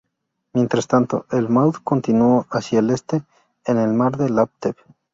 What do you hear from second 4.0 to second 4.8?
de Láptev.